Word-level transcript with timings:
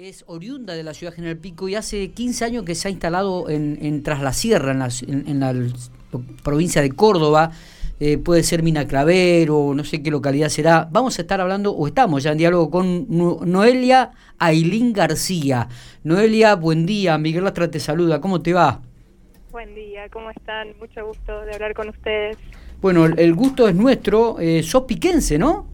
Es 0.00 0.22
oriunda 0.28 0.74
de 0.74 0.84
la 0.84 0.94
ciudad 0.94 1.12
General 1.12 1.38
Pico 1.38 1.68
y 1.68 1.74
hace 1.74 2.12
15 2.12 2.44
años 2.44 2.64
que 2.64 2.76
se 2.76 2.86
ha 2.86 2.90
instalado 2.92 3.50
en, 3.50 3.80
en 3.82 4.04
Tras 4.04 4.22
la 4.22 4.32
Sierra, 4.32 4.70
en 4.70 4.78
la, 4.78 4.88
en, 5.08 5.40
la 5.40 5.52
provincia 6.44 6.80
de 6.80 6.92
Córdoba. 6.92 7.50
Eh, 7.98 8.16
puede 8.16 8.44
ser 8.44 8.62
Mina 8.62 8.86
o 9.50 9.74
no 9.74 9.82
sé 9.82 10.00
qué 10.00 10.12
localidad 10.12 10.50
será. 10.50 10.88
Vamos 10.88 11.18
a 11.18 11.22
estar 11.22 11.40
hablando, 11.40 11.72
o 11.72 11.88
estamos 11.88 12.22
ya 12.22 12.30
en 12.30 12.38
diálogo 12.38 12.70
con 12.70 13.06
Noelia 13.08 14.12
Ailín 14.38 14.92
García. 14.92 15.66
Noelia, 16.04 16.54
buen 16.54 16.86
día. 16.86 17.18
Miguel 17.18 17.42
Lastra 17.42 17.68
te 17.68 17.80
saluda. 17.80 18.20
¿Cómo 18.20 18.40
te 18.40 18.52
va? 18.52 18.80
Buen 19.50 19.74
día, 19.74 20.08
¿cómo 20.10 20.30
están? 20.30 20.78
Mucho 20.78 21.08
gusto 21.08 21.40
de 21.40 21.54
hablar 21.54 21.74
con 21.74 21.88
ustedes. 21.88 22.36
Bueno, 22.80 23.04
el 23.04 23.34
gusto 23.34 23.66
es 23.66 23.74
nuestro. 23.74 24.38
Eh, 24.38 24.62
sos 24.62 24.84
piquense, 24.84 25.40
¿no? 25.40 25.66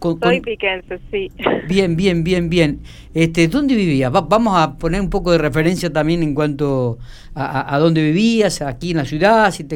Soy 0.00 0.40
piquense, 0.40 0.98
sí. 1.10 1.30
Bien, 1.66 1.96
bien, 1.96 2.22
bien, 2.24 2.48
bien. 2.48 2.80
Este, 3.14 3.48
¿Dónde 3.48 3.74
vivías? 3.74 4.12
vamos 4.12 4.56
a 4.56 4.78
poner 4.78 5.00
un 5.00 5.10
poco 5.10 5.32
de 5.32 5.38
referencia 5.38 5.92
también 5.92 6.22
en 6.22 6.34
cuanto 6.34 6.98
a, 7.34 7.78
dónde 7.78 8.02
vivías, 8.02 8.62
aquí 8.62 8.92
en 8.92 8.98
la 8.98 9.04
ciudad, 9.04 9.50
si 9.50 9.66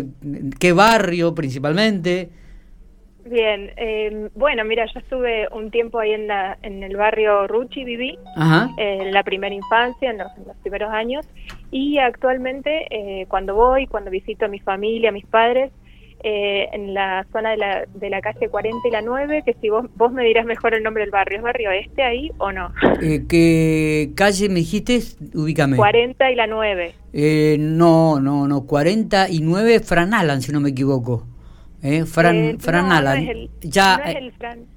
qué 0.58 0.72
barrio 0.72 1.34
principalmente. 1.34 2.30
Bien, 3.24 3.70
eh, 3.77 4.30
bueno, 4.34 4.64
mira, 4.64 4.84
yo 4.92 4.98
estuve 4.98 5.48
un 5.52 5.70
tiempo 5.70 6.00
ahí 6.00 6.12
en, 6.12 6.27
la, 6.27 6.58
en 6.62 6.82
el 6.82 6.96
barrio 6.96 7.46
Ruchi, 7.46 7.84
viví, 7.84 8.18
en 8.77 9.12
la 9.12 9.22
primera 9.22 9.54
infancia, 9.54 10.10
en 10.10 10.18
los, 10.18 10.32
primeros 10.62 10.91
años, 10.91 11.27
y 11.70 11.98
actualmente 11.98 12.86
eh, 12.91 13.27
cuando 13.28 13.54
voy, 13.54 13.86
cuando 13.86 14.10
visito 14.10 14.46
a 14.46 14.48
mi 14.48 14.58
familia, 14.58 15.10
a 15.10 15.12
mis 15.12 15.27
padres, 15.27 15.70
eh, 16.22 16.68
en 16.72 16.94
la 16.94 17.26
zona 17.32 17.50
de 17.50 17.56
la, 17.56 17.84
de 17.94 18.10
la 18.10 18.20
calle 18.20 18.48
40 18.48 18.88
y 18.88 18.90
la 18.90 19.02
9, 19.02 19.42
que 19.44 19.54
si 19.60 19.68
vos, 19.68 19.86
vos 19.96 20.12
me 20.12 20.24
dirás 20.24 20.46
mejor 20.46 20.74
el 20.74 20.82
nombre 20.82 21.02
del 21.02 21.10
barrio, 21.10 21.38
¿es 21.38 21.42
barrio 21.42 21.70
este 21.70 22.02
ahí 22.02 22.30
o 22.38 22.52
no? 22.52 22.72
Eh, 23.00 23.24
¿Qué 23.28 24.12
calle 24.14 24.48
me 24.48 24.56
dijiste? 24.56 25.00
Ubícame. 25.34 25.77
40 25.77 26.30
y 26.30 26.34
la 26.34 26.46
9. 26.46 26.94
Eh, 27.12 27.56
no, 27.58 28.20
no, 28.20 28.47
no, 28.48 28.66
40 28.66 29.28
y 29.30 29.41
9 29.41 29.80
Fran 29.80 30.14
Alan, 30.14 30.42
si 30.42 30.52
no 30.52 30.60
me 30.60 30.70
equivoco. 30.70 31.27
Eh, 31.82 32.05
Fran, 32.05 32.36
eh, 32.36 32.56
Fran 32.58 32.92
Alan. 32.92 33.27
ya, 33.60 33.98
no 33.98 34.04
es 34.04 34.16
el 34.16 34.32
Fran. 34.32 34.72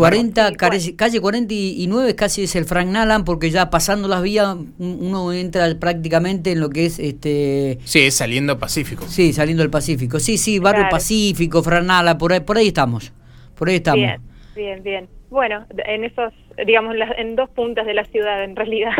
40, 0.00 0.56
calle 0.96 1.20
49 1.20 2.14
casi 2.16 2.44
es 2.44 2.56
el 2.56 2.64
Frank 2.64 2.88
Nalan, 2.88 3.24
porque 3.26 3.50
ya 3.50 3.68
pasando 3.68 4.08
las 4.08 4.22
vías 4.22 4.56
uno 4.78 5.32
entra 5.34 5.66
prácticamente 5.78 6.52
en 6.52 6.60
lo 6.60 6.70
que 6.70 6.86
es 6.86 6.98
este... 6.98 7.78
Sí, 7.84 8.00
es 8.00 8.14
saliendo 8.14 8.58
Pacífico. 8.58 9.04
Sí, 9.06 9.34
saliendo 9.34 9.62
del 9.62 9.70
Pacífico. 9.70 10.18
Sí, 10.18 10.38
sí, 10.38 10.58
Barrio 10.58 10.86
Pacífico, 10.90 11.62
Frank 11.62 11.84
Nalan, 11.84 12.16
por 12.16 12.32
ahí, 12.32 12.40
por 12.40 12.56
ahí 12.56 12.68
estamos. 12.68 13.12
Por 13.54 13.68
ahí 13.68 13.76
estamos. 13.76 13.98
Bien, 13.98 14.20
bien, 14.56 14.82
bien. 14.82 15.08
Bueno, 15.28 15.66
en 15.86 16.04
esos, 16.04 16.32
digamos, 16.66 16.96
en 17.18 17.36
dos 17.36 17.50
puntas 17.50 17.84
de 17.84 17.92
la 17.92 18.06
ciudad, 18.06 18.42
en 18.42 18.56
realidad, 18.56 18.92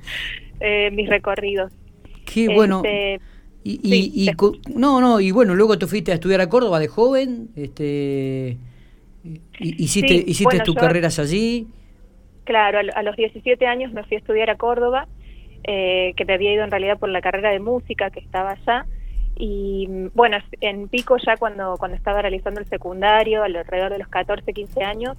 eh, 0.60 0.90
mis 0.92 1.08
recorridos. 1.08 1.72
Qué 2.26 2.48
bueno. 2.48 2.82
Este, 2.84 3.20
y, 3.64 3.80
y, 3.82 4.30
no, 4.74 5.00
no, 5.00 5.20
y 5.20 5.30
bueno, 5.30 5.54
luego 5.54 5.78
te 5.78 5.86
fuiste 5.86 6.12
a 6.12 6.16
estudiar 6.16 6.42
a 6.42 6.50
Córdoba 6.50 6.78
de 6.80 6.88
joven, 6.88 7.48
este... 7.56 8.58
¿Hiciste, 9.58 10.14
hiciste 10.14 10.60
tus 10.60 10.74
carreras 10.74 11.18
allí? 11.18 11.66
Claro, 12.44 12.78
a, 12.94 13.02
los 13.02 13.16
17 13.16 13.66
años 13.66 13.92
me 13.92 14.04
fui 14.04 14.16
a 14.16 14.18
estudiar 14.18 14.50
a 14.50 14.56
Córdoba, 14.56 15.08
eh, 15.64 16.12
que 16.16 16.24
me 16.26 16.34
había 16.34 16.52
ido 16.52 16.64
en 16.64 16.70
realidad 16.70 16.98
por 16.98 17.08
la 17.08 17.22
carrera 17.22 17.50
de 17.50 17.60
música 17.60 18.10
que 18.10 18.20
estaba 18.20 18.52
allá. 18.52 18.86
Y 19.36 19.88
bueno, 20.14 20.36
en 20.60 20.88
Pico 20.88 21.16
ya 21.16 21.36
cuando, 21.36 21.76
cuando 21.78 21.96
estaba 21.96 22.20
realizando 22.20 22.60
el 22.60 22.66
secundario, 22.66 23.42
alrededor 23.42 23.92
de 23.92 23.98
los 23.98 24.08
14, 24.08 24.52
15 24.52 24.84
años, 24.84 25.16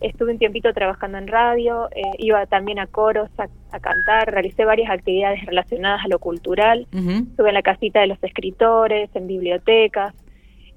estuve 0.00 0.32
un 0.32 0.38
tiempito 0.38 0.72
trabajando 0.72 1.18
en 1.18 1.26
radio, 1.26 1.88
eh, 1.94 2.02
iba 2.18 2.46
también 2.46 2.78
a 2.78 2.86
coros 2.86 3.28
a, 3.38 3.80
cantar, 3.80 4.32
realicé 4.32 4.64
varias 4.64 4.90
actividades 4.90 5.44
relacionadas 5.44 6.04
a 6.04 6.08
lo 6.08 6.18
cultural, 6.18 6.86
estuve 6.92 7.48
en 7.48 7.54
la 7.54 7.62
casita 7.62 8.00
de 8.00 8.06
los 8.06 8.22
escritores, 8.22 9.10
en 9.14 9.26
bibliotecas, 9.26 10.14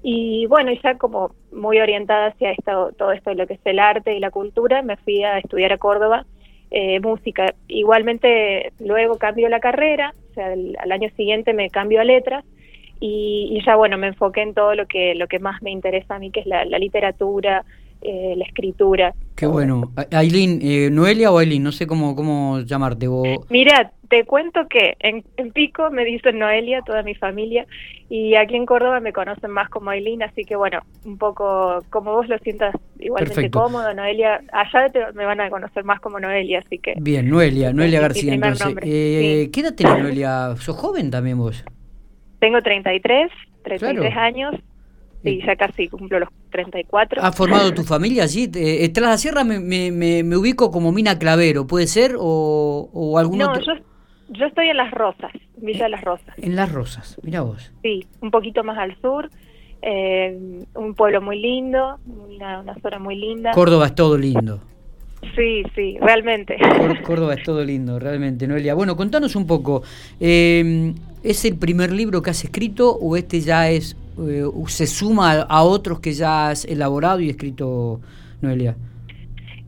y 0.02 0.46
bueno, 0.46 0.72
ya 0.82 0.98
como 0.98 1.32
muy 1.52 1.78
orientada 1.80 2.28
hacia 2.28 2.52
esto, 2.52 2.92
todo 2.98 3.12
esto 3.12 3.30
de 3.30 3.36
lo 3.36 3.46
que 3.46 3.54
es 3.54 3.60
el 3.64 3.78
arte 3.78 4.16
y 4.16 4.20
la 4.20 4.30
cultura, 4.30 4.82
me 4.82 4.96
fui 4.96 5.22
a 5.22 5.38
estudiar 5.38 5.72
a 5.72 5.78
Córdoba 5.78 6.26
eh, 6.70 7.00
música. 7.00 7.54
Igualmente 7.68 8.72
luego 8.80 9.16
cambio 9.16 9.48
la 9.48 9.60
carrera, 9.60 10.14
o 10.30 10.34
sea, 10.34 10.46
al 10.46 10.92
año 10.92 11.08
siguiente 11.16 11.52
me 11.52 11.70
cambio 11.70 12.00
a 12.00 12.04
letras 12.04 12.44
y, 12.98 13.60
ya 13.66 13.74
bueno, 13.74 13.98
me 13.98 14.08
enfoqué 14.08 14.42
en 14.42 14.54
todo 14.54 14.74
lo 14.74 14.86
que, 14.86 15.14
lo 15.16 15.26
que 15.26 15.40
más 15.40 15.60
me 15.60 15.72
interesa 15.72 16.14
a 16.14 16.18
mí, 16.20 16.30
que 16.30 16.40
es 16.40 16.46
la, 16.46 16.64
la 16.64 16.78
literatura, 16.78 17.64
eh, 18.00 18.34
la 18.36 18.44
escritura. 18.44 19.12
Qué 19.36 19.46
bueno. 19.46 19.92
Aileen, 20.12 20.60
eh, 20.62 20.88
¿Noelia 20.90 21.32
o 21.32 21.38
Aileen? 21.38 21.62
No 21.62 21.72
sé 21.72 21.86
cómo, 21.86 22.14
cómo 22.14 22.60
llamarte. 22.60 23.08
Vos... 23.08 23.26
Mira, 23.50 23.92
te 24.12 24.26
cuento 24.26 24.68
que 24.68 24.94
en, 24.98 25.24
Pico 25.52 25.90
me 25.90 26.04
dicen 26.04 26.38
Noelia, 26.38 26.82
toda 26.82 27.02
mi 27.02 27.14
familia, 27.14 27.66
y 28.10 28.34
aquí 28.34 28.56
en 28.56 28.66
Córdoba 28.66 29.00
me 29.00 29.10
conocen 29.10 29.50
más 29.50 29.70
como 29.70 29.88
Aileen, 29.88 30.22
así 30.22 30.44
que 30.44 30.54
bueno, 30.54 30.80
un 31.06 31.16
poco 31.16 31.82
como 31.88 32.12
vos 32.12 32.28
lo 32.28 32.36
sientas 32.40 32.74
igualmente 32.98 33.50
cómodo, 33.50 33.94
Noelia, 33.94 34.42
allá 34.52 34.92
me 35.14 35.24
van 35.24 35.40
a 35.40 35.48
conocer 35.48 35.84
más 35.84 35.98
como 36.00 36.20
Noelia, 36.20 36.58
así 36.58 36.78
que... 36.78 36.92
Bien, 37.00 37.26
Noelia, 37.30 37.72
Noelia 37.72 38.02
García, 38.02 38.34
entonces. 38.34 38.76
Eh, 38.82 39.48
¿Qué 39.50 39.60
edad 39.60 39.74
tenés, 39.74 39.98
Noelia? 39.98 40.56
¿Sos 40.56 40.76
joven 40.76 41.10
también 41.10 41.38
vos? 41.38 41.64
Tengo 42.38 42.60
33, 42.60 43.30
33 43.62 44.14
años, 44.14 44.54
y 45.24 45.42
ya 45.42 45.56
casi 45.56 45.88
cumplo 45.88 46.18
los 46.18 46.28
34. 46.50 47.22
¿Has 47.22 47.34
formado 47.34 47.72
tu 47.72 47.82
familia 47.82 48.24
allí? 48.24 48.50
Eh, 48.56 48.90
tras 48.90 49.08
la 49.08 49.16
sierra 49.16 49.42
me, 49.42 49.58
me, 49.58 49.90
me, 49.90 50.36
ubico 50.36 50.70
como 50.70 50.92
Mina 50.92 51.18
Clavero, 51.18 51.66
¿puede 51.66 51.86
ser? 51.86 52.16
¿O, 52.18 52.90
o 52.92 53.18
algún 53.18 53.38
no, 53.38 53.58
yo, 53.58 53.72
yo 54.32 54.46
estoy 54.46 54.68
en 54.68 54.76
Las 54.76 54.90
Rosas, 54.90 55.32
Villa 55.56 55.84
de 55.84 55.90
Las 55.90 56.02
Rosas. 56.02 56.38
En 56.38 56.56
Las 56.56 56.72
Rosas, 56.72 57.18
mira 57.22 57.42
vos. 57.42 57.72
Sí, 57.82 58.06
un 58.20 58.30
poquito 58.30 58.64
más 58.64 58.78
al 58.78 59.00
sur. 59.00 59.30
Eh, 59.82 60.64
un 60.74 60.94
pueblo 60.94 61.20
muy 61.20 61.40
lindo, 61.40 61.98
una, 62.06 62.60
una 62.60 62.74
zona 62.80 62.98
muy 62.98 63.16
linda. 63.16 63.50
Córdoba 63.52 63.86
es 63.86 63.94
todo 63.94 64.16
lindo. 64.16 64.60
Sí, 65.36 65.62
sí, 65.74 65.96
realmente. 66.00 66.56
Córdoba 67.04 67.34
es 67.34 67.42
todo 67.42 67.64
lindo, 67.64 67.98
realmente, 67.98 68.46
Noelia. 68.46 68.74
Bueno, 68.74 68.96
contanos 68.96 69.34
un 69.36 69.46
poco. 69.46 69.82
Eh, 70.20 70.92
¿Es 71.22 71.44
el 71.44 71.56
primer 71.56 71.92
libro 71.92 72.22
que 72.22 72.30
has 72.30 72.44
escrito 72.44 72.90
o 72.92 73.16
este 73.16 73.40
ya 73.40 73.70
es 73.70 73.96
eh, 74.18 74.44
se 74.66 74.86
suma 74.86 75.42
a, 75.42 75.62
otros 75.62 76.00
que 76.00 76.12
ya 76.12 76.50
has 76.50 76.64
elaborado 76.64 77.20
y 77.20 77.30
escrito, 77.30 78.00
Noelia? 78.40 78.76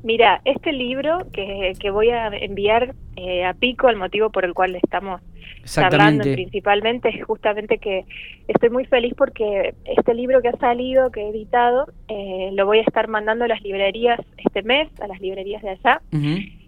Mira, 0.04 0.42
este 0.44 0.70
libro 0.70 1.26
que, 1.32 1.72
que 1.81 1.91
voy 1.91 2.10
a 2.10 2.26
enviar 2.28 2.94
eh, 3.16 3.42
a 3.42 3.54
Pico, 3.54 3.88
el 3.88 3.97
motivo 3.97 4.28
por 4.28 4.44
el 4.44 4.53
cual 4.53 4.76
estamos 4.76 5.22
hablando 5.78 6.25
principalmente 6.25 7.09
es 7.09 7.25
justamente 7.25 7.78
que 7.78 8.04
estoy 8.47 8.69
muy 8.69 8.84
feliz 8.84 9.14
porque 9.16 9.75
este 9.87 10.12
libro 10.12 10.43
que 10.43 10.48
ha 10.48 10.59
salido, 10.59 11.10
que 11.10 11.22
he 11.22 11.31
editado, 11.31 11.87
eh, 12.09 12.50
lo 12.53 12.66
voy 12.66 12.81
a 12.81 12.82
estar 12.82 13.09
mandando 13.09 13.47
a 13.47 13.48
las 13.48 13.62
librerías 13.62 14.20
este 14.37 14.62
mes, 14.62 14.91
a 15.00 15.06
las 15.06 15.22
librerías 15.22 15.62
de 15.62 15.70
allá. 15.70 16.03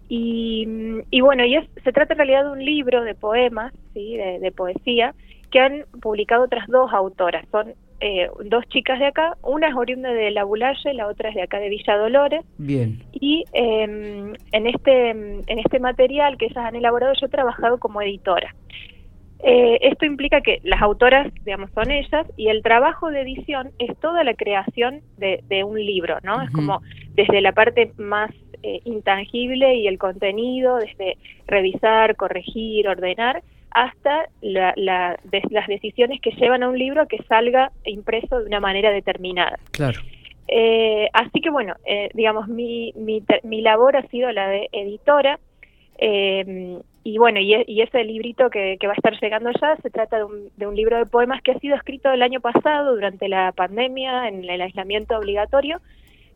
y, 0.09 0.67
y, 1.11 1.21
bueno, 1.21 1.45
y 1.45 1.59
se 1.83 1.91
trata 1.91 2.13
en 2.13 2.17
realidad 2.17 2.45
de 2.45 2.51
un 2.53 2.65
libro 2.65 3.03
de 3.03 3.13
poemas, 3.13 3.71
¿sí? 3.93 4.17
de 4.17 4.51
poesía, 4.51 5.13
que 5.51 5.59
han 5.59 5.85
publicado 6.01 6.43
otras 6.43 6.67
dos 6.67 6.91
autoras. 6.93 7.45
Son 7.51 7.73
eh, 7.99 8.29
dos 8.45 8.67
chicas 8.67 8.99
de 8.99 9.07
acá, 9.07 9.37
una 9.41 9.69
es 9.69 9.75
oriunda 9.75 10.13
de 10.13 10.29
La 10.31 10.43
Bulaye, 10.43 10.93
la 10.93 11.07
otra 11.07 11.29
es 11.29 11.35
de 11.35 11.41
acá 11.41 11.59
de 11.59 11.69
Villa 11.69 11.97
Dolores. 11.97 12.45
Bien. 12.57 13.03
Y 13.13 13.43
em, 13.53 14.33
en, 14.51 14.67
este, 14.67 15.09
en 15.09 15.59
este 15.59 15.79
material 15.79 16.37
que 16.37 16.45
ellas 16.45 16.65
han 16.65 16.75
elaborado 16.75 17.13
yo 17.19 17.25
he 17.25 17.29
trabajado 17.29 17.79
como 17.79 18.01
editora. 18.01 18.53
Eh, 19.43 19.77
esto 19.81 20.05
implica 20.05 20.41
que 20.41 20.61
las 20.63 20.81
autoras, 20.81 21.31
digamos, 21.45 21.69
son 21.71 21.91
ellas 21.91 22.25
y 22.37 22.47
el 22.49 22.63
trabajo 22.63 23.11
de 23.11 23.21
edición 23.21 23.71
es 23.77 23.95
toda 23.99 24.23
la 24.23 24.33
creación 24.33 25.01
de, 25.17 25.63
un 25.63 25.83
libro, 25.83 26.17
¿no? 26.23 26.41
Es 26.41 26.49
como 26.51 26.81
desde 27.13 27.41
la 27.41 27.51
parte 27.51 27.91
más 27.97 28.31
eh, 28.63 28.81
intangible 28.85 29.75
y 29.75 29.87
el 29.87 29.99
contenido, 29.99 30.77
desde 30.77 31.17
revisar, 31.45 32.15
corregir, 32.15 32.87
ordenar, 32.87 33.43
hasta 33.77 34.27
la, 34.41 34.73
las 34.75 35.67
decisiones 35.67 36.19
que 36.19 36.31
llevan 36.31 36.63
a 36.63 36.69
un 36.69 36.79
libro 36.79 37.03
a 37.03 37.05
que 37.05 37.21
salga 37.29 37.71
impreso 37.85 38.39
de 38.39 38.47
una 38.47 38.59
manera 38.59 38.91
determinada. 38.91 39.59
Claro. 39.71 40.01
Eh, 40.47 41.07
así 41.13 41.41
que 41.41 41.51
bueno, 41.51 41.75
eh, 41.85 42.09
digamos, 42.15 42.47
mi, 42.47 42.91
mi, 42.95 43.21
mi, 43.43 43.61
labor 43.61 43.95
ha 43.95 44.07
sido 44.07 44.31
la 44.31 44.47
de 44.47 44.67
editora. 44.71 45.39
Eh, 45.99 46.79
y 47.03 47.17
bueno, 47.19 47.39
y, 47.39 47.53
y, 47.67 47.81
ese 47.81 48.03
librito 48.03 48.49
que, 48.49 48.77
que, 48.79 48.87
va 48.87 48.93
a 48.93 48.95
estar 48.95 49.13
llegando 49.19 49.51
ya 49.61 49.77
se 49.77 49.89
trata 49.91 50.17
de 50.17 50.23
un, 50.23 50.49
de 50.57 50.65
un, 50.67 50.75
libro 50.75 50.97
de 50.97 51.05
poemas 51.05 51.41
que 51.43 51.51
ha 51.51 51.59
sido 51.59 51.75
escrito 51.75 52.11
el 52.11 52.23
año 52.23 52.41
pasado 52.41 52.95
durante 52.95 53.29
la 53.29 53.51
pandemia, 53.51 54.27
en 54.27 54.43
el 54.43 54.61
aislamiento 54.61 55.17
obligatorio, 55.17 55.79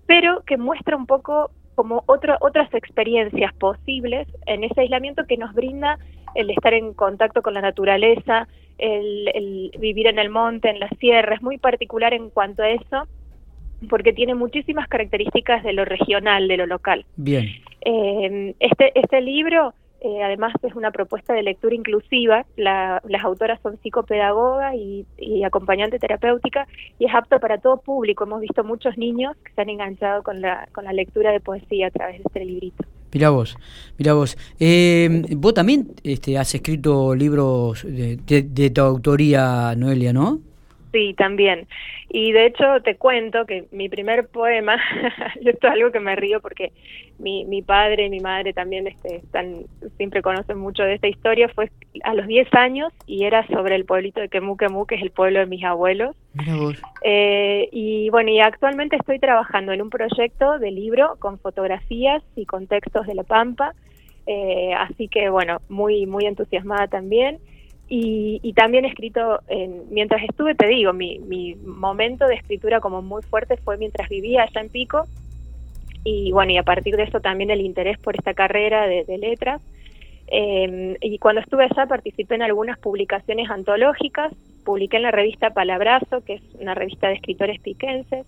pero 0.05 0.43
que 0.45 0.57
muestra 0.57 0.95
un 0.95 1.07
poco 1.07 1.51
como 1.75 2.03
otras 2.05 2.73
experiencias 2.73 3.53
posibles 3.55 4.27
en 4.45 4.63
ese 4.63 4.81
aislamiento 4.81 5.25
que 5.25 5.37
nos 5.37 5.53
brinda 5.53 5.97
el 6.35 6.49
estar 6.49 6.73
en 6.73 6.93
contacto 6.93 7.41
con 7.41 7.53
la 7.53 7.61
naturaleza, 7.61 8.47
el, 8.77 9.71
vivir 9.79 10.07
en 10.07 10.19
el 10.19 10.29
monte, 10.29 10.69
en 10.69 10.79
la 10.79 10.89
sierra, 10.99 11.35
es 11.35 11.41
muy 11.41 11.57
particular 11.57 12.13
en 12.13 12.29
cuanto 12.29 12.63
a 12.63 12.69
eso, 12.69 13.07
porque 13.89 14.13
tiene 14.13 14.35
muchísimas 14.35 14.87
características 14.87 15.63
de 15.63 15.73
lo 15.73 15.85
regional, 15.85 16.47
de 16.47 16.57
lo 16.57 16.65
local. 16.65 17.05
Bien. 17.15 17.47
Eh, 17.81 18.55
este, 18.59 18.91
este 18.99 19.21
libro 19.21 19.73
eh, 20.03 20.23
además 20.23 20.53
es 20.63 20.73
una 20.73 20.89
propuesta 20.89 21.31
de 21.31 21.43
lectura 21.43 21.75
inclusiva, 21.75 22.43
las 22.55 23.23
autoras 23.23 23.61
son 23.61 23.77
psicopedagogas 23.77 24.73
y, 24.73 25.05
y, 25.19 25.43
acompañante 25.43 25.99
terapéutica 25.99 26.67
y 26.97 27.05
es 27.05 27.13
apto 27.13 27.39
para 27.39 27.59
todo 27.59 27.77
público. 27.77 28.23
Hemos 28.23 28.41
visto 28.41 28.63
muchos 28.63 28.97
niños 28.97 29.37
que 29.45 29.53
se 29.53 29.61
han 29.61 29.69
enganchado 29.69 30.23
con 30.23 30.41
la, 30.41 30.67
con 30.71 30.85
la 30.85 30.93
lectura 30.93 31.31
de 31.31 31.39
poesía 31.39 31.87
a 31.87 31.91
través 31.91 32.17
de 32.17 32.23
este 32.25 32.45
librito. 32.45 32.83
Mira 33.13 33.29
vos, 33.29 33.57
mira 33.97 34.13
vos. 34.13 34.37
Eh, 34.59 35.23
vos 35.35 35.53
también 35.53 35.93
este, 36.03 36.37
has 36.37 36.53
escrito 36.55 37.13
libros 37.13 37.83
de, 37.83 38.17
de 38.25 38.69
tu 38.69 38.81
autoría, 38.81 39.75
Noelia, 39.75 40.13
¿no? 40.13 40.50
Sí, 40.91 41.13
también. 41.13 41.67
Y 42.09 42.33
de 42.33 42.47
hecho 42.47 42.81
te 42.83 42.97
cuento 42.97 43.45
que 43.45 43.65
mi 43.71 43.87
primer 43.87 44.27
poema, 44.27 44.75
esto 45.45 45.67
es 45.67 45.73
algo 45.73 45.91
que 45.91 46.01
me 46.01 46.15
río 46.15 46.41
porque 46.41 46.73
mi, 47.17 47.45
mi 47.45 47.61
padre 47.61 48.07
y 48.07 48.09
mi 48.09 48.19
madre 48.19 48.51
también 48.51 48.87
este, 48.87 49.17
están, 49.17 49.65
siempre 49.95 50.21
conocen 50.21 50.57
mucho 50.57 50.83
de 50.83 50.95
esta 50.95 51.07
historia, 51.07 51.47
fue 51.49 51.71
a 52.03 52.13
los 52.13 52.27
10 52.27 52.53
años 52.55 52.91
y 53.05 53.23
era 53.23 53.47
sobre 53.47 53.75
el 53.75 53.85
pueblito 53.85 54.19
de 54.19 54.27
Quemuquemú, 54.27 54.85
que 54.85 54.95
es 54.95 55.01
el 55.01 55.11
pueblo 55.11 55.39
de 55.39 55.45
mis 55.45 55.63
abuelos. 55.63 56.15
Eh, 57.03 57.69
y 57.71 58.09
bueno, 58.09 58.31
y 58.31 58.39
actualmente 58.39 58.97
estoy 58.97 59.19
trabajando 59.19 59.71
en 59.71 59.81
un 59.81 59.89
proyecto 59.89 60.59
de 60.59 60.71
libro 60.71 61.15
con 61.19 61.39
fotografías 61.39 62.21
y 62.35 62.45
con 62.45 62.67
textos 62.67 63.07
de 63.07 63.15
La 63.15 63.23
Pampa, 63.23 63.73
eh, 64.27 64.73
así 64.77 65.07
que 65.07 65.29
bueno, 65.29 65.61
muy, 65.69 66.05
muy 66.05 66.25
entusiasmada 66.25 66.87
también. 66.87 67.39
Y, 67.93 68.53
también 68.53 68.85
he 68.85 68.87
escrito, 68.87 69.41
mientras 69.89 70.23
estuve, 70.23 70.55
te 70.55 70.65
digo, 70.65 70.93
mi, 70.93 71.19
mi, 71.19 71.55
momento 71.55 72.25
de 72.25 72.35
escritura 72.35 72.79
como 72.79 73.01
muy 73.01 73.21
fuerte 73.21 73.57
fue 73.57 73.75
mientras 73.75 74.07
vivía 74.07 74.43
allá 74.43 74.61
en 74.61 74.69
Pico. 74.69 75.07
Y 76.05 76.31
bueno, 76.31 76.53
y 76.53 76.57
a 76.57 76.63
partir 76.63 76.95
de 76.95 77.03
eso 77.03 77.19
también 77.19 77.51
el 77.51 77.59
interés 77.59 77.97
por 77.97 78.15
esta 78.15 78.33
carrera 78.33 78.87
de, 78.87 79.17
letras. 79.17 79.61
Em, 80.27 80.95
y 81.01 81.17
cuando 81.17 81.41
estuve 81.41 81.65
allá 81.65 81.85
participé 81.85 82.35
en 82.35 82.43
algunas 82.43 82.79
publicaciones 82.79 83.49
antológicas. 83.49 84.31
Publiqué 84.63 84.95
en 84.95 85.03
la 85.03 85.11
revista 85.11 85.49
Palabrazo, 85.49 86.23
que 86.23 86.35
es 86.35 86.41
una 86.61 86.73
revista 86.73 87.09
de 87.09 87.15
escritores 87.15 87.59
piquenses. 87.59 88.25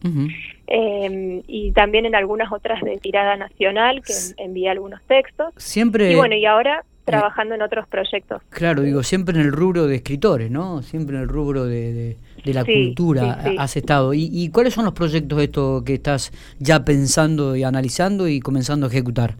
Em, 0.67 1.41
y 1.47 1.71
también 1.71 2.05
en 2.05 2.15
algunas 2.15 2.51
otras 2.51 2.81
de 2.81 2.97
tirada 2.97 3.37
nacional, 3.37 4.03
que 4.03 4.13
envié 4.43 4.69
algunos 4.69 5.01
textos. 5.03 5.53
Siempre. 5.55 6.11
Y 6.11 6.15
bueno, 6.15 6.35
y 6.35 6.45
ahora 6.45 6.83
trabajando 7.05 7.55
en 7.55 7.61
otros 7.61 7.87
proyectos. 7.87 8.41
Claro, 8.49 8.81
digo, 8.81 9.03
siempre 9.03 9.35
en 9.35 9.41
el 9.41 9.51
rubro 9.51 9.87
de 9.87 9.95
escritores, 9.95 10.49
¿no? 10.49 10.81
Siempre 10.81 11.15
en 11.17 11.23
el 11.23 11.27
rubro 11.27 11.65
de, 11.65 12.17
de, 12.43 12.53
la 12.53 12.63
cultura 12.63 13.39
has 13.57 13.75
estado. 13.75 14.13
¿Y, 14.13 14.29
¿Y, 14.31 14.49
cuáles 14.49 14.73
son 14.73 14.85
los 14.85 14.93
proyectos 14.93 15.41
estos 15.41 15.83
que 15.83 15.95
estás 15.95 16.31
ya 16.59 16.85
pensando 16.85 17.55
y 17.55 17.63
analizando 17.63 18.27
y 18.27 18.39
comenzando 18.39 18.87
a 18.87 18.89
ejecutar? 18.89 19.35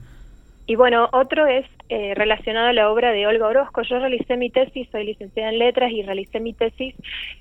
Y 0.65 0.75
bueno, 0.75 1.09
otro 1.11 1.45
es 1.45 1.65
eh, 1.89 2.13
relacionado 2.15 2.67
a 2.67 2.73
la 2.73 2.89
obra 2.89 3.11
de 3.11 3.27
Olga 3.27 3.47
Orozco. 3.47 3.81
Yo 3.81 3.99
realicé 3.99 4.37
mi 4.37 4.49
tesis, 4.49 4.87
soy 4.91 5.05
licenciada 5.05 5.49
en 5.49 5.59
letras 5.59 5.91
y 5.91 6.01
realicé 6.03 6.39
mi 6.39 6.53
tesis 6.53 6.95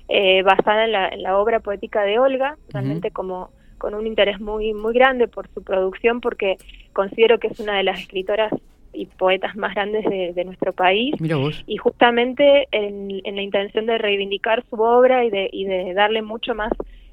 eh, 0.09 0.43
basada 0.43 0.85
en 0.85 0.91
la, 0.91 1.07
en 1.07 1.23
la, 1.23 1.37
obra 1.37 1.61
poética 1.61 2.03
de 2.03 2.19
Olga, 2.19 2.57
realmente 2.69 3.11
como 3.11 3.51
con 3.77 3.95
un 3.95 4.07
interés 4.07 4.39
muy 4.39 4.73
muy 4.73 4.93
grande 4.93 5.27
por 5.27 5.47
su 5.49 5.61
producción 5.61 6.21
porque 6.21 6.57
considero 6.93 7.37
que 7.39 7.47
es 7.47 7.59
una 7.59 7.75
de 7.75 7.83
las 7.83 7.99
escritoras 7.99 8.53
y 8.93 9.07
poetas 9.07 9.55
más 9.55 9.73
grandes 9.73 10.05
de, 10.05 10.45
nuestro 10.45 10.73
país. 10.73 11.15
Y 11.65 11.77
justamente 11.77 12.67
en, 12.71 13.07
la 13.09 13.41
intención 13.41 13.85
de 13.85 13.97
reivindicar 13.97 14.63
su 14.69 14.81
obra 14.81 15.25
y 15.25 15.29
de, 15.29 15.49
y 15.51 15.65
de 15.65 15.93
darle 15.93 16.21
mucho 16.21 16.55
más 16.55 16.71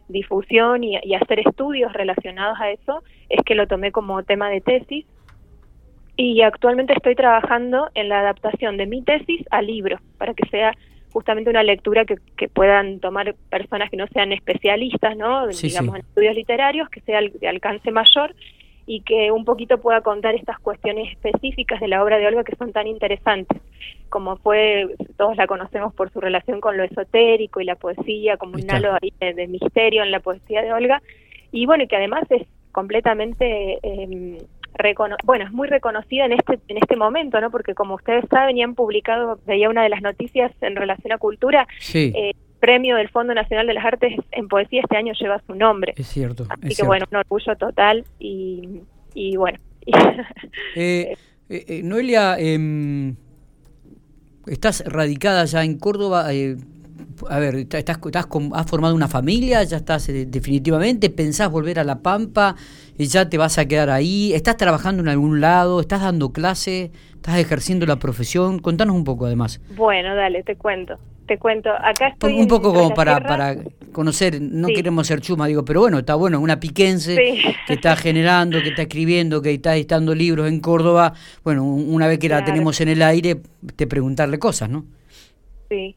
difusión 0.09 0.85
y, 0.85 0.97
hacer 1.15 1.41
estudios 1.41 1.93
relacionados 1.93 2.59
a 2.61 2.71
eso, 2.71 3.03
es 3.29 3.43
que 3.45 3.55
lo 3.55 3.67
tomé 3.67 3.93
como 3.93 4.23
tema 4.23 4.51
de 4.51 4.61
tesis. 4.61 5.07
Y 6.17 6.43
actualmente 6.43 6.93
estoy 6.93 7.15
trabajando 7.15 7.89
en 7.95 8.09
la 8.09 8.21
adaptación 8.21 8.77
de 8.77 8.87
mi 8.87 9.03
tesis 9.03 9.43
a 9.51 9.63
libro, 9.63 9.99
para 10.19 10.35
que 10.35 10.47
sea 10.49 10.75
justamente 11.13 11.51
una 11.51 11.63
lectura 11.63 12.05
que, 12.05 12.17
que 12.37 12.49
puedan 12.49 13.01
tomar 13.01 13.35
personas 13.49 13.91
que 13.91 13.97
no 13.97 14.07
sean 14.09 14.33
especialistas, 14.33 15.17
¿no? 15.17 15.49
digamos, 15.49 15.97
en 15.97 16.03
estudios 16.03 16.37
literarios, 16.37 16.89
que 16.91 17.01
sea 17.01 17.21
de 17.21 17.49
alcance 17.49 17.91
mayor 17.91 18.35
y 18.91 19.03
que 19.03 19.31
un 19.31 19.45
poquito 19.45 19.79
pueda 19.79 20.01
contar 20.01 20.35
estas 20.35 20.59
cuestiones 20.59 21.13
específicas 21.13 21.79
de 21.79 21.87
la 21.87 22.03
obra 22.03 22.19
de 22.19 22.27
Olga 22.27 22.43
que 22.43 22.57
son 22.57 22.73
tan 22.73 22.89
interesantes, 22.89 23.63
como 24.09 24.37
fue, 24.39 24.97
todos 25.17 25.37
la 25.37 25.47
conocemos 25.47 25.95
por 25.95 26.11
su 26.11 26.21
relación 26.21 26.61
con 26.61 26.77
lo 26.77 26.83
esotérico 26.83 27.61
y 27.61 27.67
la 27.67 27.77
poesía, 27.77 28.37
como 28.37 28.55
un 28.55 28.69
halo 28.69 28.95
ahí 29.01 29.13
de, 29.21 29.47
misterio 29.47 30.03
en 30.03 30.11
la 30.11 30.19
poesía 30.19 30.63
de 30.63 30.73
Olga, 30.73 31.01
y 31.53 31.67
bueno, 31.67 31.85
que 31.89 31.95
además 31.95 32.25
es 32.31 32.49
completamente... 32.73 33.79
Eh, 33.81 34.39
bueno, 35.25 35.45
es 35.45 35.53
muy 35.53 35.69
reconocida 35.69 36.25
en 36.25 36.33
este 36.33 36.59
en 36.69 36.79
este 36.79 36.97
momento, 36.97 37.39
¿no? 37.41 37.51
Porque 37.51 37.75
como 37.75 37.97
ustedes 37.97 38.25
saben 38.31 38.57
y 38.57 38.63
han 38.63 38.75
publicado, 38.75 39.39
veía 39.45 39.69
una 39.69 39.83
de 39.83 39.91
las 39.91 40.01
noticias 40.01 40.53
en 40.63 40.75
relación 40.75 41.13
a 41.13 41.19
cultura, 41.19 41.67
sí. 41.81 42.13
eh, 42.17 42.33
premio 42.61 42.97
del 42.97 43.09
Fondo 43.09 43.35
Nacional 43.35 43.67
de 43.67 43.75
las 43.75 43.85
Artes 43.85 44.13
en 44.31 44.47
Poesía 44.47 44.83
este 44.83 44.97
año 44.97 45.15
lleva 45.19 45.43
su 45.47 45.55
nombre. 45.55 45.95
Es 45.97 46.07
cierto. 46.07 46.47
Así 46.49 46.77
que 46.77 46.85
bueno, 46.85 47.07
un 47.11 47.17
orgullo 47.17 47.57
total 47.57 48.05
y, 48.21 48.80
y 49.21 49.37
bueno. 49.37 49.59
Eh, 50.75 51.17
eh, 51.49 51.65
eh, 51.69 51.83
Noelia, 51.83 52.39
em, 52.39 53.17
estás 54.47 54.83
radicada 54.87 55.45
ya 55.45 55.63
en 55.65 55.79
Córdoba. 55.79 56.27
A 57.29 57.39
ver, 57.39 57.55
estás, 57.57 57.81
estás 57.81 57.99
¿has 58.55 58.67
formado 58.71 58.95
una 58.95 59.09
familia? 59.09 59.63
¿Ya 59.65 59.79
estás 59.79 60.07
definitivamente? 60.07 61.11
¿Pensás 61.11 61.51
volver 61.51 61.79
a 61.79 61.85
La 61.85 62.01
Pampa? 62.01 62.57
¿Ya 62.99 63.29
te 63.29 63.39
vas 63.39 63.59
a 63.59 63.67
quedar 63.67 63.91
ahí? 63.91 64.33
¿Estás 64.33 64.57
trabajando 64.57 65.03
en 65.03 65.09
algún 65.09 65.41
lado? 65.41 65.81
¿Estás 65.81 66.03
dando 66.03 66.33
clase? 66.33 66.91
¿Estás 67.15 67.39
ejerciendo 67.39 67.87
la 67.87 67.97
profesión? 67.97 68.59
Contanos 68.59 68.97
un 68.97 69.05
poco 69.05 69.27
además. 69.27 69.61
Bueno, 69.77 70.15
dale, 70.15 70.43
te 70.43 70.57
cuento 70.57 70.99
te 71.31 71.39
cuento, 71.39 71.71
acá 71.71 72.09
estoy... 72.09 72.41
Un 72.41 72.49
poco 72.49 72.75
como 72.75 72.93
para, 72.93 73.21
para 73.21 73.55
conocer, 73.93 74.43
no 74.43 74.67
queremos 74.67 75.07
ser 75.07 75.21
chuma, 75.21 75.47
digo, 75.47 75.65
pero 75.65 75.79
bueno, 75.79 76.01
está 76.01 76.17
bueno, 76.17 76.41
una 76.41 76.59
piquense 76.59 77.15
que 77.69 77.75
está 77.75 77.95
generando, 77.95 78.61
que 78.61 78.71
está 78.71 78.83
escribiendo, 78.83 79.41
que 79.41 79.55
está 79.55 79.77
editando 79.77 80.13
libros 80.13 80.49
en 80.49 80.59
Córdoba, 80.59 81.13
bueno, 81.45 81.63
una 81.63 82.09
vez 82.09 82.19
que 82.19 82.29
la 82.29 82.45
tenemos 82.45 82.81
en 82.81 82.89
el 82.89 83.01
aire, 83.01 83.37
te 83.77 83.87
preguntarle 83.87 84.41
cosas, 84.41 84.71
¿no? 84.71 84.87
Sí. 85.69 85.95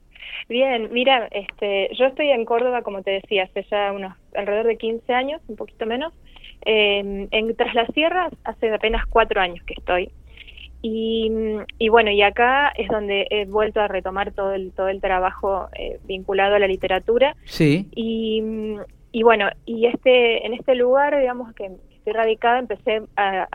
Bien, 0.49 0.89
mira, 0.91 1.27
este, 1.31 1.89
yo 1.95 2.05
estoy 2.05 2.29
en 2.29 2.45
Córdoba, 2.45 2.81
como 2.81 3.01
te 3.01 3.11
decía, 3.11 3.43
hace 3.43 3.65
ya 3.69 3.91
unos 3.91 4.15
alrededor 4.35 4.67
de 4.67 4.77
15 4.77 5.13
años, 5.13 5.41
un 5.47 5.55
poquito 5.55 5.85
menos. 5.85 6.13
Eh, 6.65 7.27
en 7.29 7.55
Tras 7.55 7.75
las 7.75 7.93
Sierras 7.93 8.33
hace 8.43 8.73
apenas 8.73 9.05
cuatro 9.07 9.41
años 9.41 9.63
que 9.65 9.73
estoy. 9.73 10.11
Y, 10.85 11.31
y, 11.79 11.87
bueno, 11.87 12.11
y 12.11 12.21
acá 12.21 12.73
es 12.75 12.89
donde 12.89 13.25
he 13.29 13.45
vuelto 13.45 13.79
a 13.79 13.87
retomar 13.87 14.33
todo 14.33 14.53
el, 14.53 14.73
todo 14.73 14.89
el 14.89 14.99
trabajo 14.99 15.69
eh, 15.79 15.97
vinculado 16.03 16.55
a 16.55 16.59
la 16.59 16.67
literatura. 16.67 17.37
Sí. 17.45 17.87
Y, 17.95 18.43
y, 19.13 19.23
bueno, 19.23 19.49
y 19.65 19.85
este, 19.85 20.45
en 20.45 20.53
este 20.53 20.75
lugar, 20.75 21.17
digamos 21.17 21.53
que 21.53 21.71
estoy 21.95 22.13
radicada, 22.13 22.59
empecé 22.59 23.01
a, 23.15 23.47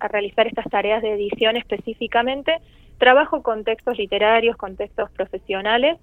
a, 0.00 0.08
realizar 0.08 0.48
estas 0.48 0.68
tareas 0.68 1.02
de 1.02 1.12
edición 1.12 1.56
específicamente. 1.56 2.56
Trabajo 2.98 3.44
con 3.44 3.62
textos 3.62 3.96
literarios, 3.96 4.56
con 4.56 4.74
textos 4.74 5.08
profesionales, 5.12 5.98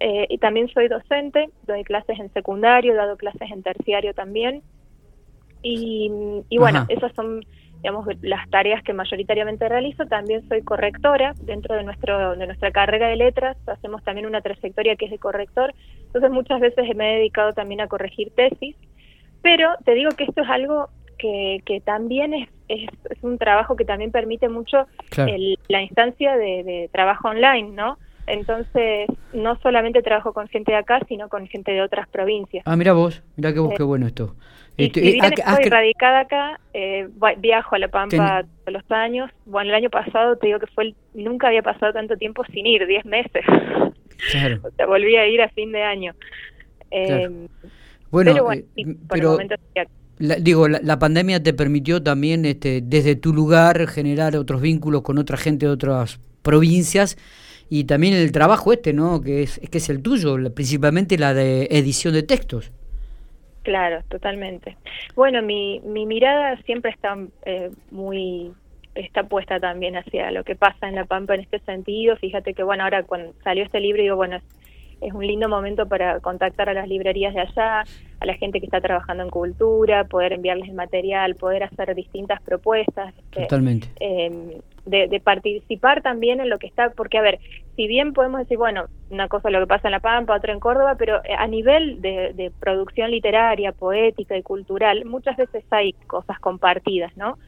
eh, 0.00 0.26
y 0.28 0.38
también 0.38 0.68
soy 0.68 0.88
docente, 0.88 1.50
doy 1.66 1.84
clases 1.84 2.18
en 2.18 2.32
secundario, 2.32 2.92
he 2.92 2.96
dado 2.96 3.16
clases 3.16 3.50
en 3.50 3.62
terciario 3.62 4.14
también. 4.14 4.62
Y, 5.62 6.10
y 6.48 6.58
bueno, 6.58 6.86
esas 6.88 7.12
son 7.14 7.42
digamos, 7.82 8.06
las 8.20 8.48
tareas 8.50 8.82
que 8.82 8.92
mayoritariamente 8.92 9.68
realizo, 9.68 10.04
también 10.06 10.46
soy 10.48 10.62
correctora 10.62 11.34
dentro 11.42 11.74
de, 11.74 11.82
nuestro, 11.82 12.36
de 12.36 12.46
nuestra 12.46 12.70
carrera 12.72 13.08
de 13.08 13.16
letras, 13.16 13.56
hacemos 13.66 14.04
también 14.04 14.26
una 14.26 14.42
trayectoria 14.42 14.96
que 14.96 15.06
es 15.06 15.10
de 15.10 15.18
corrector, 15.18 15.74
entonces 16.06 16.30
muchas 16.30 16.60
veces 16.60 16.94
me 16.94 17.12
he 17.12 17.16
dedicado 17.16 17.52
también 17.52 17.80
a 17.80 17.88
corregir 17.88 18.32
tesis, 18.34 18.76
pero 19.42 19.70
te 19.84 19.94
digo 19.94 20.10
que 20.10 20.24
esto 20.24 20.42
es 20.42 20.48
algo 20.50 20.90
que, 21.16 21.62
que 21.64 21.80
también 21.80 22.34
es, 22.34 22.48
es, 22.68 22.88
un 23.22 23.38
trabajo 23.38 23.76
que 23.76 23.86
también 23.86 24.10
permite 24.10 24.48
mucho 24.48 24.86
la 25.68 25.82
instancia 25.82 26.36
de, 26.36 26.62
de 26.64 26.90
trabajo 26.92 27.28
online, 27.28 27.70
¿no? 27.70 27.98
Entonces, 28.26 29.08
no 29.32 29.58
solamente 29.60 30.02
trabajo 30.02 30.32
con 30.32 30.48
gente 30.48 30.72
de 30.72 30.78
acá, 30.78 31.00
sino 31.08 31.28
con 31.28 31.46
gente 31.48 31.72
de 31.72 31.82
otras 31.82 32.08
provincias. 32.08 32.62
Ah, 32.66 32.76
mira 32.76 32.92
vos, 32.92 33.22
mira 33.36 33.52
que 33.52 33.60
vos, 33.60 33.74
qué 33.76 33.82
bueno 33.82 34.06
esto. 34.06 34.36
Y 34.76 34.86
este, 34.86 35.00
si 35.00 35.12
bien 35.12 35.24
estoy 35.24 35.64
radicada 35.64 36.20
acá, 36.20 36.60
eh, 36.72 37.08
viajo 37.38 37.74
a 37.74 37.78
La 37.78 37.88
Pampa 37.88 38.44
todos 38.64 38.72
los 38.72 38.90
años. 38.90 39.30
Bueno, 39.44 39.70
el 39.70 39.76
año 39.76 39.90
pasado 39.90 40.36
te 40.36 40.46
digo 40.46 40.58
que 40.58 40.66
fue 40.68 40.94
nunca 41.12 41.48
había 41.48 41.62
pasado 41.62 41.92
tanto 41.92 42.16
tiempo 42.16 42.44
sin 42.52 42.66
ir, 42.66 42.86
10 42.86 43.04
meses. 43.04 43.44
Claro. 44.30 44.60
o 44.62 44.70
sea, 44.70 44.86
volví 44.86 45.16
a 45.16 45.26
ir 45.26 45.42
a 45.42 45.48
fin 45.50 45.72
de 45.72 45.82
año. 45.82 46.14
Eh, 46.90 47.28
bueno, 48.10 48.32
pero, 49.08 49.30
eh, 49.32 49.86
la, 50.18 50.34
digo, 50.36 50.68
la, 50.68 50.98
pandemia 50.98 51.42
te 51.42 51.54
permitió 51.54 52.02
también 52.02 52.44
este, 52.44 52.80
desde 52.82 53.16
tu 53.16 53.32
lugar 53.32 53.86
generar 53.86 54.36
otros 54.36 54.60
vínculos 54.60 55.02
con 55.02 55.18
otra 55.18 55.36
gente 55.36 55.66
de 55.66 55.72
otras 55.72 56.20
provincias 56.42 57.16
y 57.70 57.84
también 57.84 58.14
el 58.14 58.32
trabajo 58.32 58.72
este, 58.72 58.92
¿no? 58.92 59.22
Que 59.22 59.44
es, 59.44 59.60
que 59.70 59.78
es 59.78 59.88
el 59.88 60.02
tuyo, 60.02 60.36
principalmente 60.52 61.16
la 61.16 61.32
de 61.32 61.68
edición 61.70 62.12
de 62.12 62.24
textos. 62.24 62.72
Claro, 63.62 64.02
totalmente. 64.08 64.76
Bueno, 65.14 65.40
mi, 65.40 65.80
mi 65.80 66.04
mirada 66.04 66.60
siempre 66.62 66.90
está 66.90 67.16
eh, 67.46 67.70
muy 67.90 68.52
está 68.96 69.22
puesta 69.22 69.60
también 69.60 69.96
hacia 69.96 70.32
lo 70.32 70.42
que 70.42 70.56
pasa 70.56 70.88
en 70.88 70.96
La 70.96 71.04
Pampa 71.04 71.34
en 71.34 71.40
este 71.42 71.60
sentido. 71.60 72.16
Fíjate 72.16 72.54
que, 72.54 72.64
bueno, 72.64 72.82
ahora 72.82 73.04
cuando 73.04 73.32
salió 73.44 73.62
este 73.62 73.78
libro, 73.78 74.02
digo, 74.02 74.16
bueno, 74.16 74.40
es 75.00 75.12
un 75.12 75.26
lindo 75.26 75.48
momento 75.48 75.86
para 75.86 76.20
contactar 76.20 76.68
a 76.68 76.74
las 76.74 76.88
librerías 76.88 77.34
de 77.34 77.40
allá, 77.40 77.84
a 78.20 78.26
la 78.26 78.34
gente 78.34 78.60
que 78.60 78.66
está 78.66 78.80
trabajando 78.80 79.22
en 79.22 79.30
cultura, 79.30 80.04
poder 80.04 80.32
enviarles 80.32 80.68
el 80.68 80.74
material, 80.74 81.36
poder 81.36 81.62
hacer 81.62 81.94
distintas 81.94 82.42
propuestas. 82.42 83.14
Este, 83.16 83.42
Totalmente. 83.42 83.88
Em, 84.00 84.60
de, 84.90 85.20
participar 85.20 86.02
también 86.02 86.40
en 86.40 86.50
lo 86.50 86.58
que 86.58 86.66
está, 86.66 86.90
porque 86.90 87.18
a 87.18 87.22
ver, 87.22 87.38
si 87.76 87.86
bien 87.86 88.12
podemos 88.12 88.40
decir, 88.40 88.58
bueno, 88.58 88.86
una 89.10 89.28
cosa 89.28 89.48
es 89.48 89.52
lo 89.52 89.60
que 89.60 89.66
pasa 89.66 89.88
en 89.88 89.92
La 89.92 90.00
Pampa, 90.00 90.36
otra 90.36 90.52
en 90.52 90.60
Córdoba, 90.60 90.96
pero 90.98 91.22
eh, 91.24 91.34
a 91.36 91.46
nivel 91.46 92.00
de, 92.00 92.52
producción 92.60 93.10
literaria, 93.10 93.72
poética 93.72 94.36
y 94.36 94.42
cultural, 94.42 95.04
muchas 95.04 95.36
veces 95.36 95.64
hay 95.70 95.92
cosas 96.06 96.38
compartidas, 96.40 97.16
¿no? 97.16 97.38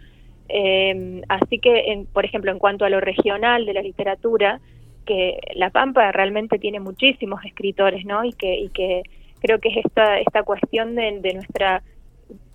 Em, 0.49 1.23
así 1.29 1.59
que, 1.59 1.93
en, 1.93 2.07
por 2.07 2.25
ejemplo, 2.25 2.51
en 2.51 2.59
cuanto 2.59 2.85
a 2.85 2.91
lo 2.91 3.01
regional 3.01 3.65
de 3.67 3.75
la 3.75 3.83
literatura, 3.83 4.61
que 5.05 5.39
La 5.55 5.71
Pampa 5.71 6.13
realmente 6.13 6.59
tiene 6.59 6.81
muchísimos 6.81 7.45
escritores, 7.45 8.05
¿no? 8.05 8.25
Y 8.25 8.33
que, 8.33 8.55
y 8.55 8.69
que 8.69 9.03
creo 9.43 9.59
que 9.59 9.71
es 9.71 9.85
esta, 9.85 10.19
esta 10.21 10.43
cuestión 10.45 10.95
de, 10.95 11.35
nuestra 11.35 11.83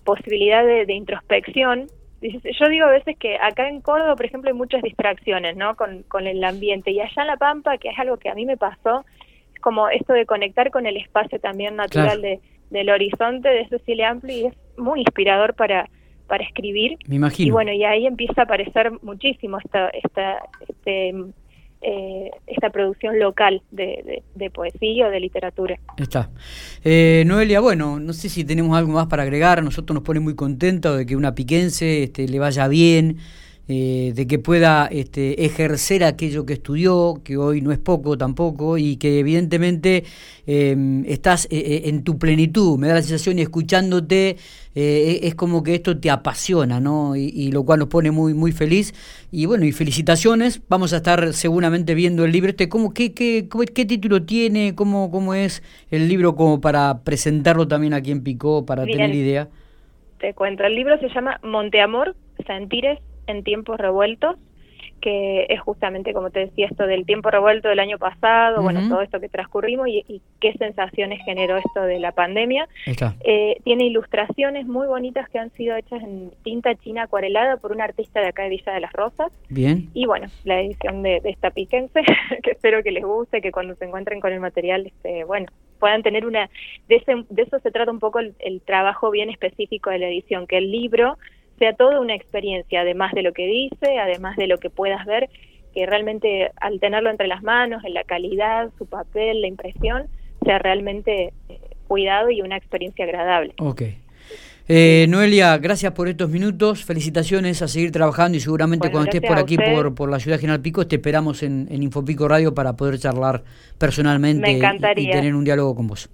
posibilidad 0.04 0.64
de, 0.64 0.92
introspección. 0.92 1.86
Yo 2.20 2.68
digo 2.68 2.86
a 2.86 2.90
veces 2.90 3.16
que 3.18 3.36
acá 3.36 3.68
en 3.68 3.80
Córdoba, 3.80 4.16
por 4.16 4.26
ejemplo, 4.26 4.50
hay 4.50 4.56
muchas 4.56 4.82
distracciones, 4.82 5.56
¿no? 5.56 5.76
Con, 5.76 6.02
con 6.04 6.26
el 6.26 6.42
ambiente. 6.42 6.90
Y 6.90 7.00
allá 7.00 7.22
en 7.22 7.26
La 7.28 7.36
Pampa, 7.36 7.78
que 7.78 7.90
es 7.90 7.98
algo 7.98 8.16
que 8.16 8.28
a 8.28 8.34
mí 8.34 8.44
me 8.44 8.56
pasó, 8.56 9.04
es 9.54 9.60
como 9.60 9.88
esto 9.88 10.12
de 10.12 10.26
conectar 10.26 10.70
con 10.70 10.86
el 10.86 10.96
espacio 10.96 11.38
también 11.38 11.76
natural 11.76 12.20
de, 12.20 12.40
del 12.70 12.90
horizonte 12.90 13.48
de 13.48 13.68
Cecilia 13.68 14.10
Ampli 14.10 14.34
y 14.34 14.46
es 14.46 14.54
muy 14.76 15.00
inspirador 15.00 15.54
para, 15.54 15.88
para 16.26 16.44
escribir. 16.44 16.96
Me 17.06 17.16
imagino. 17.16 17.48
Y 17.48 17.50
bueno, 17.50 17.72
y 17.72 17.84
ahí 17.84 18.06
empieza 18.06 18.42
a 18.42 18.44
aparecer 18.44 18.92
muchísimo 19.02 19.58
esta, 19.58 19.88
esta, 19.90 20.38
este 20.68 21.14
eh, 21.80 22.30
esta 22.46 22.70
producción 22.70 23.18
local 23.18 23.62
de, 23.70 24.22
poesía 24.52 25.06
o 25.06 25.10
de 25.10 25.20
literatura. 25.20 25.78
Está. 25.96 26.30
Eh, 26.84 27.22
Noelia, 27.26 27.60
bueno, 27.60 28.00
no 28.00 28.12
sé 28.12 28.28
si 28.28 28.44
tenemos 28.44 28.76
algo 28.76 28.92
más 28.92 29.06
para 29.06 29.22
agregar. 29.22 29.62
nosotros 29.62 29.94
nos 29.94 30.02
pone 30.04 30.20
muy 30.20 30.34
contentos 30.34 30.98
de 30.98 31.06
que 31.06 31.16
una 31.16 31.34
piquense 31.34 32.02
este, 32.02 32.26
le 32.26 32.38
vaya 32.38 32.66
bien. 32.68 33.18
Eh, 33.70 34.14
de 34.14 34.26
que 34.26 34.38
pueda 34.38 34.86
este, 34.86 35.44
ejercer 35.44 36.02
aquello 36.02 36.46
que 36.46 36.54
estudió, 36.54 37.20
que 37.22 37.36
hoy 37.36 37.60
no 37.60 37.70
es 37.70 37.78
poco 37.78 38.16
tampoco, 38.16 38.78
y 38.78 38.96
que 38.96 39.18
evidentemente 39.18 40.04
em, 40.46 41.04
estás 41.04 41.44
eh, 41.50 41.58
eh, 41.58 41.82
en 41.84 42.02
tu 42.02 42.18
plenitud. 42.18 42.78
Me 42.78 42.88
da 42.88 42.94
la 42.94 43.02
sensación 43.02 43.38
y 43.38 43.42
escuchándote 43.42 44.36
es 44.80 45.34
como 45.34 45.64
que 45.64 45.74
esto 45.74 45.98
te 45.98 46.08
apasiona, 46.08 46.78
¿no? 46.78 47.16
Y, 47.16 47.50
lo 47.50 47.64
cual 47.64 47.80
nos 47.80 47.88
pone 47.88 48.12
muy, 48.12 48.32
muy 48.32 48.52
feliz. 48.52 48.94
Y 49.32 49.46
bueno, 49.46 49.64
y 49.64 49.72
felicitaciones. 49.72 50.62
Vamos 50.68 50.92
a 50.92 50.98
estar 50.98 51.32
seguramente 51.32 51.96
viendo 51.96 52.24
el 52.24 52.30
libro 52.30 52.50
este. 52.50 52.68
¿Cómo, 52.68 52.94
qué, 52.94 53.12
qué, 53.12 53.48
qué 53.74 53.84
título 53.84 54.22
tiene? 54.22 54.76
¿Cómo, 54.76 55.10
¿Cómo 55.10 55.34
es 55.34 55.64
el 55.90 56.08
libro 56.08 56.36
como 56.36 56.60
para 56.60 57.00
presentarlo 57.02 57.66
también 57.66 57.92
aquí 57.92 58.12
en 58.12 58.22
Picó, 58.22 58.64
para 58.64 58.84
tener 58.84 59.12
idea? 59.12 59.48
Te 60.20 60.32
cuento, 60.32 60.62
el 60.62 60.76
libro 60.76 60.96
se 61.00 61.08
llama 61.08 61.40
Monteamor, 61.42 62.14
Sentires 62.46 63.00
en 63.28 63.44
tiempos 63.44 63.78
revueltos, 63.78 64.36
que 65.00 65.46
es 65.48 65.60
justamente, 65.60 66.12
como 66.12 66.30
te 66.30 66.40
decía, 66.40 66.66
esto 66.66 66.86
del 66.86 67.06
tiempo 67.06 67.30
revuelto 67.30 67.68
del 67.68 67.78
año 67.78 67.98
pasado, 67.98 68.62
bueno, 68.62 68.88
todo 68.88 69.02
esto 69.02 69.20
que 69.20 69.28
transcurrimos 69.28 69.88
y, 69.88 70.20
qué 70.40 70.52
sensaciones 70.54 71.20
generó 71.24 71.56
esto 71.56 71.82
de 71.82 71.98
la 71.98 72.12
pandemia. 72.12 72.68
Eh, 73.24 73.56
tiene 73.64 73.86
ilustraciones 73.86 74.66
muy 74.66 74.86
bonitas 74.86 75.28
que 75.30 75.38
han 75.38 75.50
sido 75.52 75.76
hechas 75.76 76.02
en 76.02 76.30
tinta 76.44 76.74
china 76.76 77.04
acuarelada 77.04 77.56
por 77.56 77.72
un 77.72 77.80
artista 77.80 78.20
de 78.20 78.28
acá 78.28 78.44
de 78.44 78.50
Villa 78.50 78.72
de 78.72 78.80
las 78.80 78.92
Rosas. 78.92 79.32
Bien. 79.48 79.88
Y 79.94 80.06
bueno, 80.06 80.28
la 80.44 80.60
edición 80.60 81.02
de, 81.02 81.20
esta 81.24 81.50
piquense, 81.50 82.02
que 82.42 82.50
espero 82.52 82.82
que 82.82 82.92
les 82.92 83.04
guste, 83.04 83.40
que 83.40 83.52
cuando 83.52 83.74
se 83.74 83.84
encuentren 83.84 84.20
con 84.20 84.32
el 84.32 84.40
material, 84.40 84.86
este, 84.86 85.24
bueno, 85.24 85.46
puedan 85.78 86.02
tener 86.02 86.26
una... 86.26 86.50
De, 86.88 87.02
de 87.30 87.42
eso 87.42 87.58
se 87.58 87.70
trata 87.70 87.90
un 87.90 88.00
poco 88.00 88.20
el 88.20 88.60
trabajo 88.64 89.10
bien 89.10 89.30
específico 89.30 89.90
de 89.90 89.98
la 89.98 90.08
edición, 90.08 90.46
que 90.46 90.58
el 90.58 90.70
libro 90.70 91.18
sea 91.58 91.74
toda 91.74 92.00
una 92.00 92.14
experiencia, 92.14 92.80
además 92.80 93.12
de 93.12 93.22
lo 93.22 93.32
que 93.32 93.46
dice, 93.46 93.98
además 93.98 94.36
de 94.36 94.46
lo 94.46 94.58
que 94.58 94.70
puedas 94.70 95.04
ver, 95.06 95.28
que 95.74 95.86
realmente 95.86 96.50
al 96.60 96.80
tenerlo 96.80 97.10
entre 97.10 97.26
las 97.26 97.42
manos, 97.42 97.84
en 97.84 97.94
la 97.94 98.04
calidad, 98.04 98.70
su 98.78 98.86
papel, 98.86 99.40
la 99.40 99.48
impresión, 99.48 100.06
sea 100.44 100.58
realmente 100.58 101.32
eh, 101.48 101.58
cuidado 101.86 102.30
y 102.30 102.40
una 102.40 102.56
experiencia 102.56 103.04
agradable. 103.04 103.54
Ok. 103.58 103.82
Eh, 104.70 105.06
Noelia, 105.08 105.56
gracias 105.56 105.92
por 105.92 106.08
estos 106.08 106.28
minutos, 106.28 106.84
felicitaciones 106.84 107.62
a 107.62 107.68
seguir 107.68 107.90
trabajando 107.90 108.36
y 108.36 108.40
seguramente 108.40 108.90
cuando 108.90 109.10
estés 109.10 109.26
por 109.26 109.38
aquí, 109.38 109.56
por, 109.56 109.94
por 109.94 110.10
la 110.10 110.18
ciudad 110.18 110.38
General 110.38 110.60
Pico, 110.60 110.86
te 110.86 110.96
esperamos 110.96 111.42
en, 111.42 111.66
Infopico 111.70 112.28
Radio 112.28 112.52
para 112.52 112.74
poder 112.74 112.98
charlar 112.98 113.42
personalmente 113.78 114.50
y, 114.50 115.10
tener 115.10 115.34
un 115.34 115.44
diálogo 115.44 115.74
con 115.74 115.86
vos. 115.86 116.10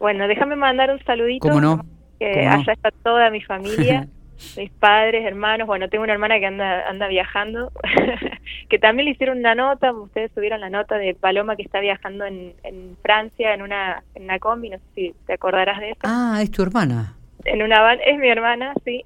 Bueno, 0.00 0.26
déjame 0.26 0.56
mandar 0.56 0.90
un 0.90 0.98
saludito. 1.04 1.46
¿Cómo 1.46 1.60
no? 1.60 1.86
Que 2.18 2.44
allá 2.44 2.72
está 2.72 2.90
toda 3.04 3.30
mi 3.30 3.40
familia. 3.40 4.08
mis 4.56 4.70
padres, 4.70 5.24
hermanos, 5.24 5.66
bueno, 5.66 5.88
tengo 5.88 6.04
una 6.04 6.12
hermana 6.12 6.38
que 6.38 6.46
anda 6.46 6.88
anda 6.88 7.08
viajando, 7.08 7.72
que 8.68 8.78
también 8.78 9.06
le 9.06 9.12
hicieron 9.12 9.38
una 9.38 9.54
nota, 9.54 9.92
ustedes 9.92 10.30
subieron 10.34 10.60
la 10.60 10.70
nota 10.70 10.98
de 10.98 11.14
Paloma 11.14 11.56
que 11.56 11.62
está 11.62 11.80
viajando 11.80 12.24
en, 12.24 12.54
en 12.62 12.96
Francia 13.02 13.54
en 13.54 13.62
una, 13.62 14.02
en 14.14 14.24
una 14.24 14.38
combi, 14.38 14.70
no 14.70 14.78
sé 14.78 14.84
si 14.94 15.14
te 15.26 15.34
acordarás 15.34 15.80
de 15.80 15.90
eso. 15.90 16.00
Ah, 16.04 16.40
es 16.42 16.50
tu 16.50 16.62
hermana. 16.62 17.14
En 17.44 17.62
una 17.62 17.80
van, 17.80 17.98
es 18.06 18.18
mi 18.18 18.28
hermana, 18.28 18.72
sí. 18.84 19.02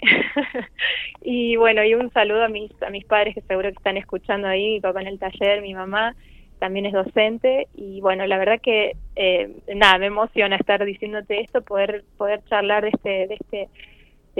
y 1.22 1.56
bueno, 1.56 1.82
y 1.84 1.94
un 1.94 2.10
saludo 2.12 2.44
a 2.44 2.48
mis 2.48 2.70
a 2.82 2.90
mis 2.90 3.04
padres 3.04 3.34
que 3.34 3.40
seguro 3.42 3.70
que 3.70 3.76
están 3.76 3.96
escuchando 3.96 4.48
ahí, 4.48 4.74
mi 4.74 4.80
papá 4.80 5.00
en 5.00 5.08
el 5.08 5.18
taller, 5.18 5.62
mi 5.62 5.74
mamá 5.74 6.14
también 6.58 6.86
es 6.86 6.92
docente 6.92 7.68
y 7.74 8.00
bueno, 8.00 8.26
la 8.26 8.38
verdad 8.38 8.60
que 8.62 8.96
eh, 9.14 9.50
nada, 9.74 9.98
me 9.98 10.06
emociona 10.06 10.56
estar 10.56 10.84
diciéndote 10.84 11.40
esto, 11.40 11.62
poder 11.62 12.04
poder 12.16 12.42
charlar 12.48 12.84
de 12.84 12.90
este 12.90 13.26
de 13.26 13.34
este 13.34 13.68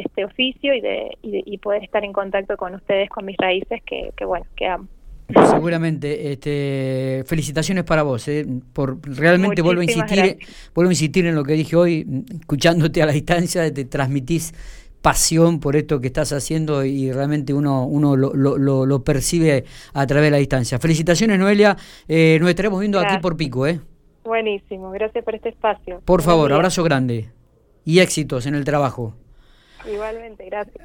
este 0.00 0.24
oficio 0.24 0.74
y 0.74 0.80
de, 0.80 1.16
y 1.22 1.58
poder 1.58 1.84
estar 1.84 2.04
en 2.04 2.12
contacto 2.12 2.56
con 2.56 2.74
ustedes, 2.74 3.08
con 3.10 3.24
mis 3.24 3.36
raíces, 3.36 3.82
que, 3.84 4.12
bueno, 4.24 4.46
que 4.56 4.66
amo. 4.66 4.86
Seguramente, 5.48 6.30
este, 6.30 7.24
felicitaciones 7.26 7.82
para 7.82 8.04
vos, 8.04 8.28
eh, 8.28 8.46
por 8.72 8.98
realmente 9.02 9.60
vuelvo 9.60 9.80
a 9.80 9.84
insistir, 9.84 10.38
vuelvo 10.72 10.90
a 10.90 10.92
insistir 10.92 11.26
en 11.26 11.34
lo 11.34 11.42
que 11.42 11.54
dije 11.54 11.74
hoy, 11.74 12.06
escuchándote 12.40 13.02
a 13.02 13.06
la 13.06 13.12
distancia, 13.12 13.72
te 13.74 13.84
transmitís 13.86 14.54
pasión 15.02 15.60
por 15.60 15.76
esto 15.76 16.00
que 16.00 16.08
estás 16.08 16.32
haciendo 16.32 16.84
y 16.84 17.12
realmente 17.12 17.54
uno, 17.54 17.86
uno 17.86 18.16
lo, 18.16 18.34
lo, 18.34 18.86
lo 18.86 19.04
percibe 19.04 19.64
a 19.94 20.06
través 20.06 20.28
de 20.28 20.30
la 20.30 20.36
distancia. 20.38 20.78
Felicitaciones, 20.78 21.38
Noelia, 21.38 21.76
eh, 22.08 22.38
nos 22.40 22.48
estaremos 22.48 22.80
viendo 22.80 22.98
aquí 23.00 23.16
por 23.20 23.36
Pico, 23.36 23.66
¿eh? 23.66 23.80
Buenísimo, 24.24 24.90
gracias 24.90 25.24
por 25.24 25.34
este 25.34 25.50
espacio. 25.50 26.02
Por 26.04 26.22
favor, 26.22 26.52
abrazo 26.52 26.82
grande 26.82 27.30
y 27.84 28.00
éxitos 28.00 28.46
en 28.46 28.56
el 28.56 28.64
trabajo. 28.64 29.14
Igualmente, 29.84 30.44
gracias. 30.46 30.76